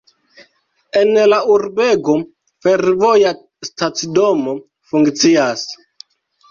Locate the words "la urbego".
1.33-2.17